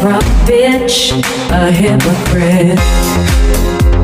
[0.00, 1.12] bankrupt bitch,
[1.50, 3.99] a hypocrite.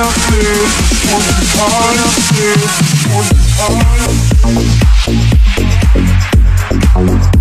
[0.00, 0.56] up here,
[1.12, 2.56] won't be hard up here,
[3.12, 3.40] won't be
[6.96, 7.39] hard.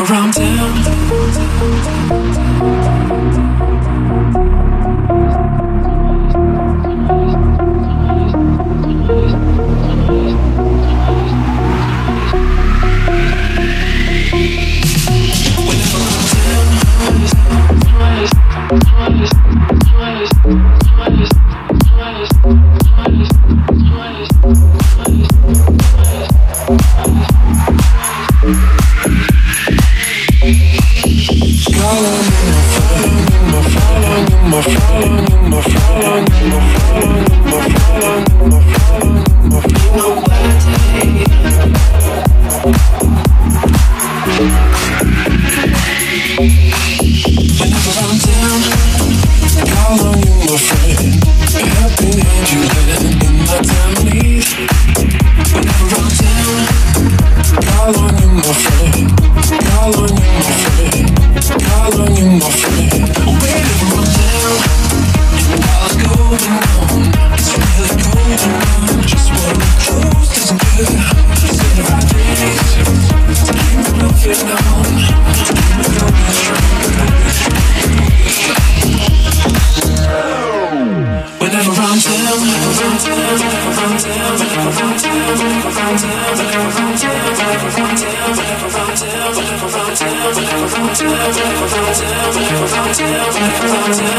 [0.00, 0.53] around to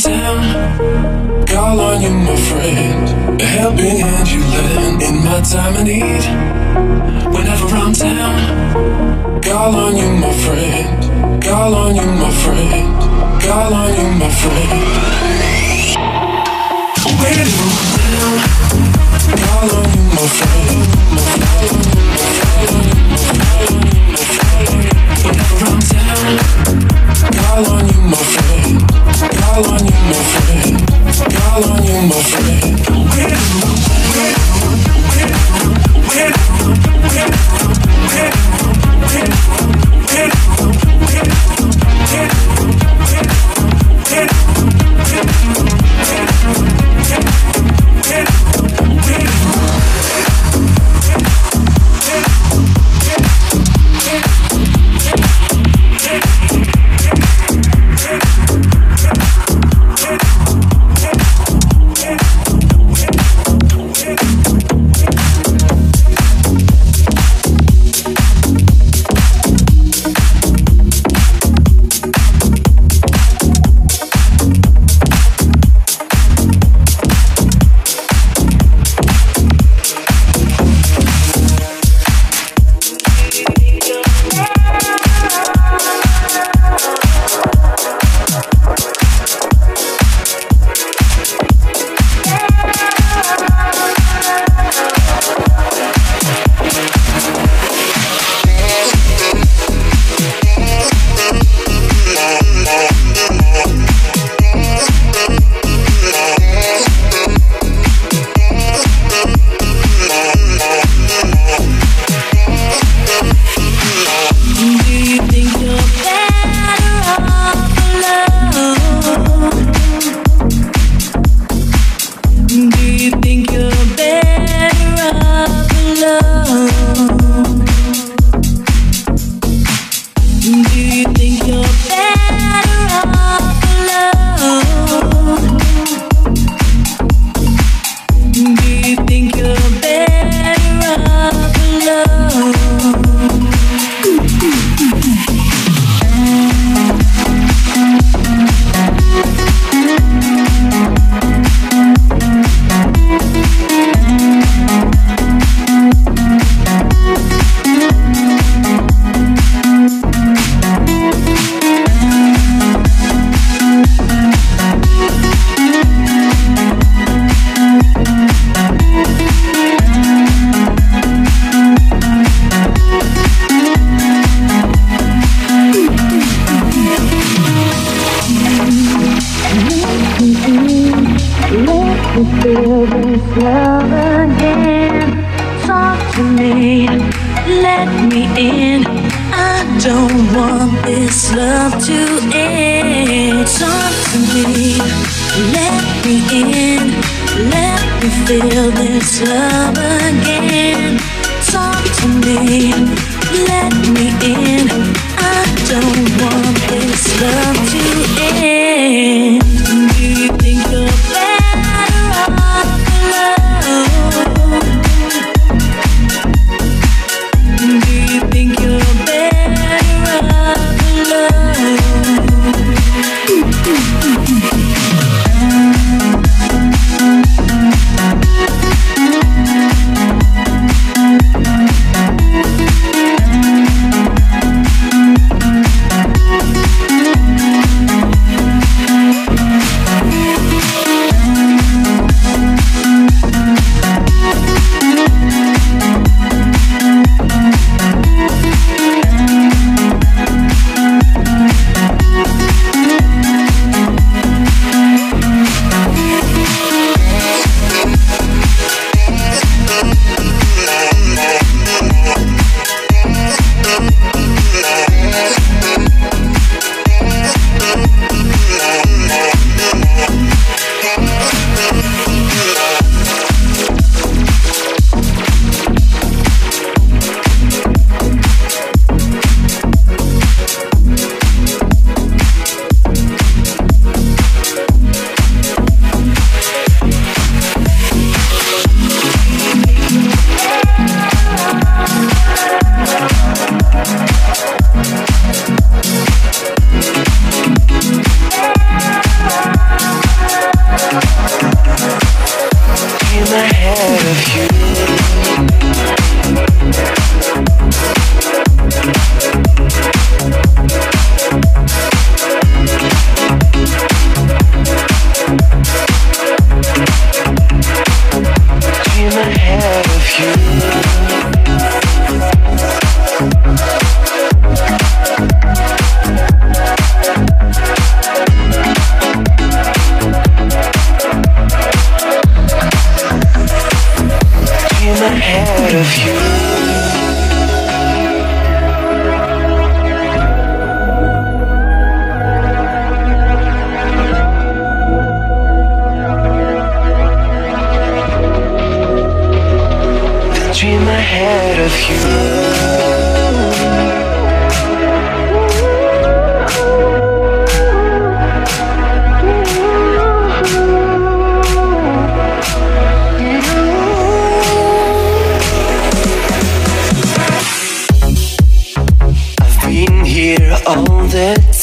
[0.00, 1.46] downtown.
[1.46, 3.40] Call on you, my friend.
[3.40, 6.24] A helping hand you lend in my time of need.
[7.34, 11.42] Whenever I'm down, call on you, my friend.
[11.42, 12.98] Call on you, my friend.
[13.42, 14.70] Call on you, my friend.
[17.20, 18.38] When I'm down,
[19.42, 20.80] call on you, my friend.
[21.12, 21.74] My friend,
[23.10, 23.80] my friend,
[24.12, 24.80] my friend.
[25.24, 26.32] Whenever I'm down,
[27.36, 28.29] call on you, my friend.
[29.62, 30.88] Call on you, my friend.
[31.34, 33.99] Call on you, my friend.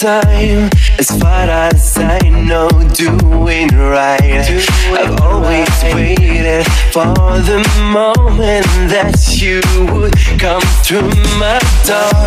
[0.08, 4.64] time As far as I know, doing right doing
[4.96, 5.96] I've always right.
[5.96, 7.14] waited for
[7.50, 7.60] the
[7.92, 9.60] moment That you
[9.92, 11.12] would come through
[11.44, 12.24] my door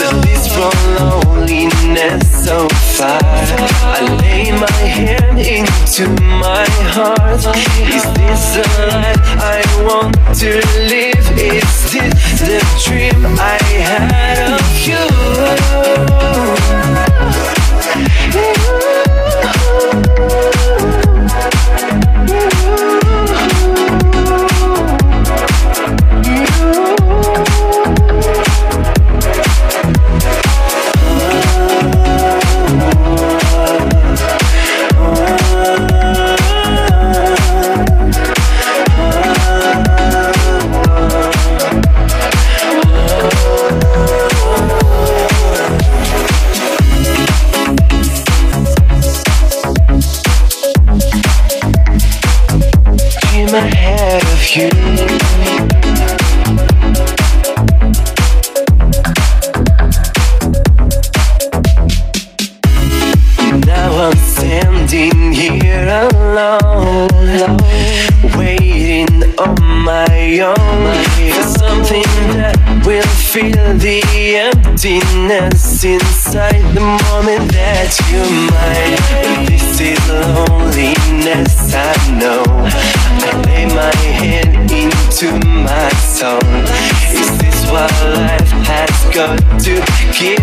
[0.00, 2.58] But this from loneliness so
[2.96, 3.20] far
[3.84, 6.08] I lay my hand into
[6.40, 6.64] my
[6.96, 7.44] heart
[7.96, 8.64] Is this the
[8.96, 10.50] life I want to
[10.88, 11.26] live?
[11.36, 15.04] Is this the dream I had of you?
[75.80, 78.96] lost inside the moment that you're mine.
[79.08, 82.42] But this is loneliness, I know.
[82.46, 86.38] I lay my hand into my soul.
[87.12, 89.74] Is this what life has got to
[90.18, 90.39] give?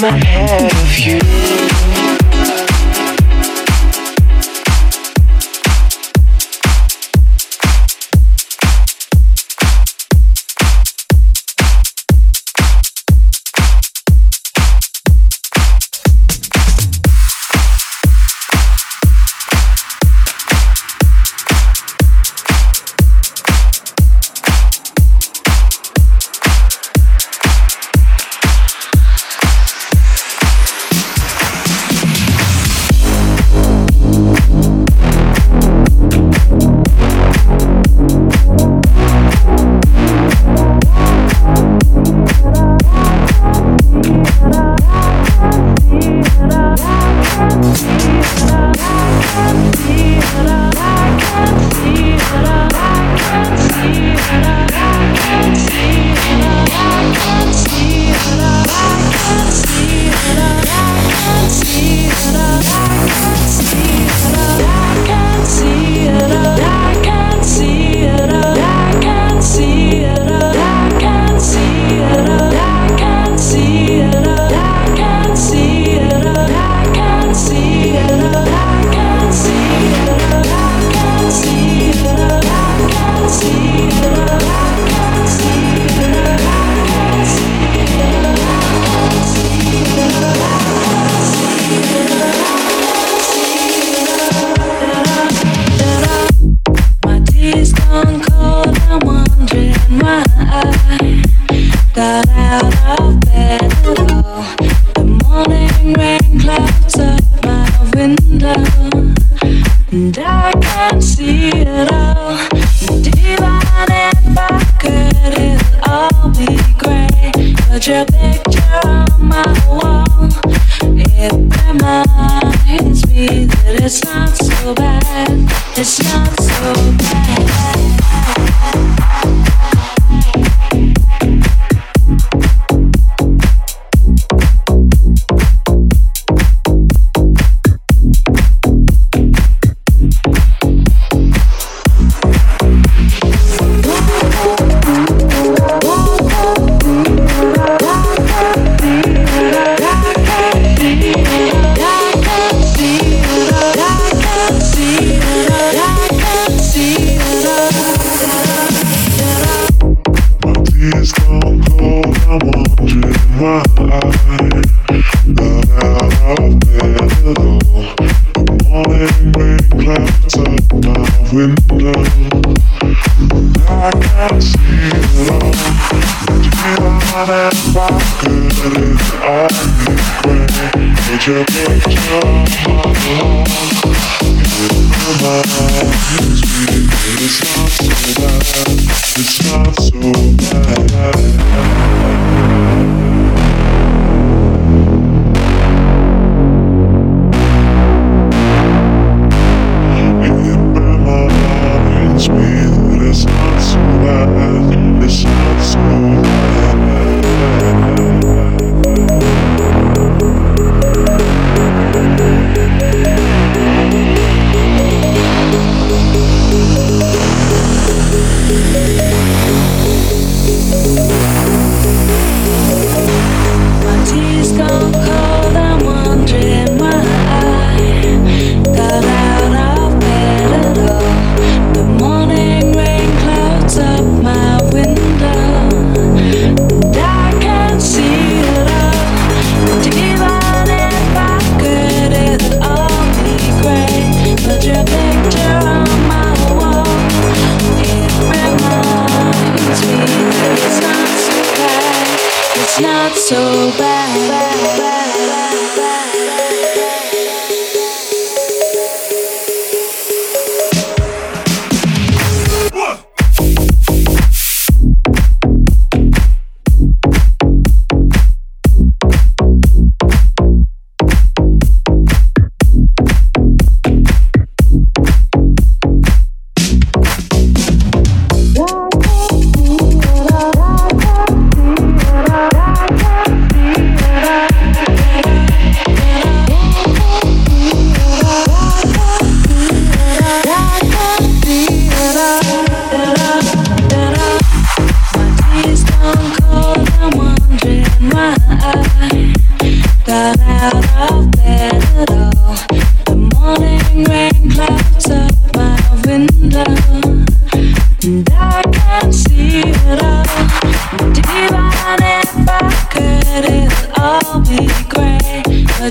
[0.00, 1.27] my head of you.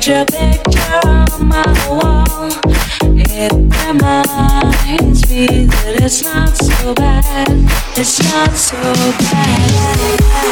[0.08, 2.50] your picture on my wall.
[3.04, 7.50] It reminds me that it's not so bad.
[7.98, 8.78] It's not so
[9.32, 10.47] bad.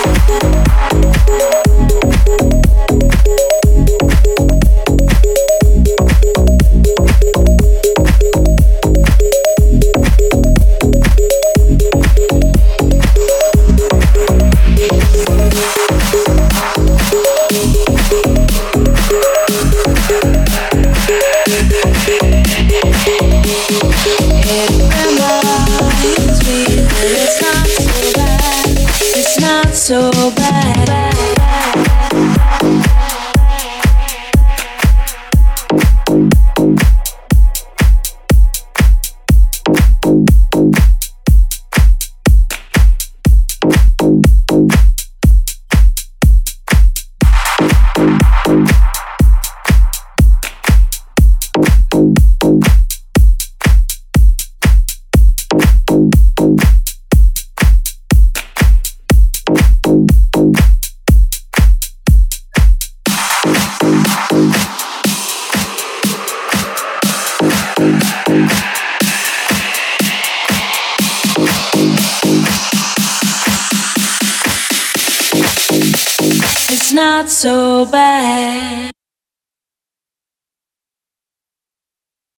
[77.26, 78.85] Not so bad.